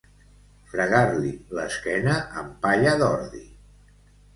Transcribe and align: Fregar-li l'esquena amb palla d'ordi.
Fregar-li 0.71 1.35
l'esquena 1.59 2.19
amb 2.43 2.59
palla 2.67 2.99
d'ordi. 3.05 3.49